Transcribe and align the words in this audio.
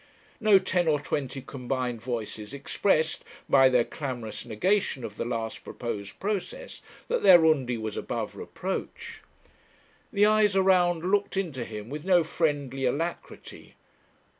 No 0.39 0.57
ten 0.57 0.87
or 0.87 0.99
twenty 0.99 1.43
combined 1.43 2.01
voices 2.01 2.55
expressed, 2.55 3.23
by 3.47 3.69
their 3.69 3.83
clamorous 3.83 4.43
negation 4.47 5.03
of 5.03 5.15
the 5.15 5.25
last 5.25 5.63
proposed 5.63 6.19
process, 6.19 6.81
that 7.07 7.21
their 7.21 7.45
Undy 7.45 7.77
was 7.77 7.97
above 7.97 8.35
reproach. 8.35 9.21
The 10.11 10.25
eyes 10.25 10.55
around 10.55 11.03
looked 11.05 11.37
into 11.37 11.63
him 11.63 11.87
with 11.91 12.03
no 12.03 12.23
friendly 12.23 12.83
alacrity. 12.85 13.75